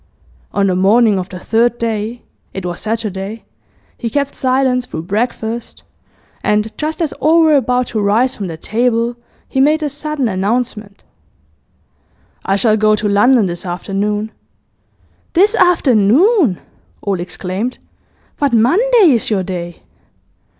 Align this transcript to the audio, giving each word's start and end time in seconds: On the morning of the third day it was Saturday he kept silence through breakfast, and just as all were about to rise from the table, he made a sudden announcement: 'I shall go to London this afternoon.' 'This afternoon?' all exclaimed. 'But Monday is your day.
On 0.51 0.65
the 0.65 0.75
morning 0.75 1.19
of 1.19 1.29
the 1.29 1.37
third 1.37 1.77
day 1.77 2.23
it 2.55 2.65
was 2.65 2.79
Saturday 2.79 3.43
he 3.99 4.09
kept 4.09 4.33
silence 4.33 4.87
through 4.87 5.03
breakfast, 5.03 5.83
and 6.43 6.75
just 6.75 7.03
as 7.03 7.13
all 7.19 7.43
were 7.43 7.55
about 7.55 7.85
to 7.89 8.01
rise 8.01 8.35
from 8.35 8.47
the 8.47 8.57
table, 8.57 9.15
he 9.47 9.59
made 9.61 9.83
a 9.83 9.89
sudden 9.89 10.27
announcement: 10.27 11.03
'I 12.45 12.55
shall 12.55 12.77
go 12.77 12.95
to 12.95 13.07
London 13.07 13.45
this 13.45 13.63
afternoon.' 13.63 14.31
'This 15.33 15.53
afternoon?' 15.53 16.59
all 17.03 17.19
exclaimed. 17.19 17.77
'But 18.39 18.53
Monday 18.53 19.11
is 19.11 19.29
your 19.29 19.43
day. 19.43 19.83